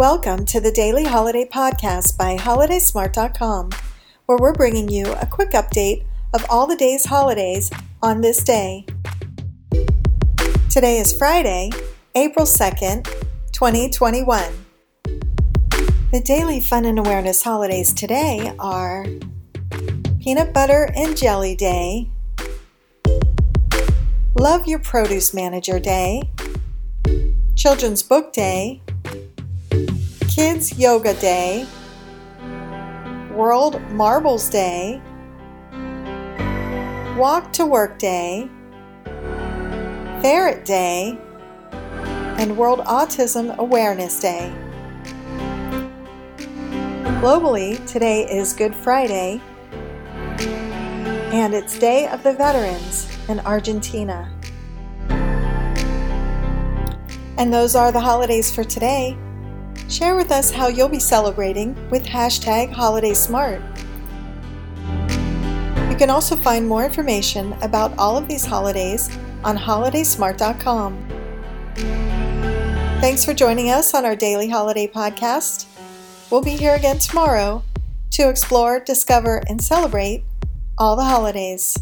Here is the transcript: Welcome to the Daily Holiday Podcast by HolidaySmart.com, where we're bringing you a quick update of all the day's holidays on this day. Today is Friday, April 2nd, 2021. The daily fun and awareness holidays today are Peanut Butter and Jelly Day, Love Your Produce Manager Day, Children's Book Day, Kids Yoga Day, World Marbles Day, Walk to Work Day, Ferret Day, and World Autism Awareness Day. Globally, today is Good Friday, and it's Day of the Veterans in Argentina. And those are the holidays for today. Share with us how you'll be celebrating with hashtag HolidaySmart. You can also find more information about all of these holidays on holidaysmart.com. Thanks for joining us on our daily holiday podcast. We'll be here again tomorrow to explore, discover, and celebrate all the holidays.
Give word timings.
Welcome 0.00 0.46
to 0.46 0.60
the 0.62 0.72
Daily 0.72 1.04
Holiday 1.04 1.44
Podcast 1.46 2.16
by 2.16 2.38
HolidaySmart.com, 2.38 3.68
where 4.24 4.38
we're 4.40 4.54
bringing 4.54 4.88
you 4.88 5.04
a 5.12 5.26
quick 5.26 5.50
update 5.50 6.06
of 6.32 6.42
all 6.48 6.66
the 6.66 6.74
day's 6.74 7.04
holidays 7.04 7.70
on 8.00 8.22
this 8.22 8.42
day. 8.42 8.86
Today 10.70 10.96
is 10.96 11.12
Friday, 11.12 11.68
April 12.14 12.46
2nd, 12.46 13.04
2021. 13.52 14.42
The 16.12 16.22
daily 16.24 16.60
fun 16.62 16.86
and 16.86 16.98
awareness 16.98 17.42
holidays 17.42 17.92
today 17.92 18.54
are 18.58 19.04
Peanut 20.18 20.54
Butter 20.54 20.90
and 20.96 21.14
Jelly 21.14 21.54
Day, 21.54 22.08
Love 24.34 24.66
Your 24.66 24.78
Produce 24.78 25.34
Manager 25.34 25.78
Day, 25.78 26.22
Children's 27.54 28.02
Book 28.02 28.32
Day, 28.32 28.80
Kids 30.40 30.78
Yoga 30.78 31.12
Day, 31.20 31.66
World 33.30 33.78
Marbles 33.90 34.48
Day, 34.48 35.02
Walk 37.18 37.52
to 37.52 37.66
Work 37.66 37.98
Day, 37.98 38.48
Ferret 40.22 40.64
Day, 40.64 41.18
and 42.38 42.56
World 42.56 42.78
Autism 42.86 43.54
Awareness 43.58 44.18
Day. 44.18 44.50
Globally, 47.20 47.86
today 47.86 48.22
is 48.22 48.54
Good 48.54 48.74
Friday, 48.74 49.42
and 50.38 51.52
it's 51.52 51.78
Day 51.78 52.08
of 52.08 52.22
the 52.22 52.32
Veterans 52.32 53.14
in 53.28 53.40
Argentina. 53.40 54.34
And 57.36 57.52
those 57.52 57.74
are 57.74 57.92
the 57.92 58.00
holidays 58.00 58.50
for 58.50 58.64
today. 58.64 59.18
Share 59.90 60.14
with 60.14 60.30
us 60.30 60.52
how 60.52 60.68
you'll 60.68 60.88
be 60.88 61.00
celebrating 61.00 61.74
with 61.90 62.06
hashtag 62.06 62.72
HolidaySmart. 62.72 63.60
You 65.90 65.96
can 65.96 66.10
also 66.10 66.36
find 66.36 66.66
more 66.66 66.84
information 66.84 67.52
about 67.60 67.98
all 67.98 68.16
of 68.16 68.28
these 68.28 68.44
holidays 68.44 69.10
on 69.42 69.58
holidaysmart.com. 69.58 71.08
Thanks 73.00 73.24
for 73.24 73.34
joining 73.34 73.70
us 73.70 73.92
on 73.92 74.04
our 74.04 74.14
daily 74.14 74.48
holiday 74.48 74.86
podcast. 74.86 75.66
We'll 76.30 76.42
be 76.42 76.56
here 76.56 76.76
again 76.76 76.98
tomorrow 76.98 77.64
to 78.12 78.28
explore, 78.28 78.78
discover, 78.78 79.42
and 79.48 79.60
celebrate 79.60 80.22
all 80.78 80.94
the 80.94 81.04
holidays. 81.04 81.76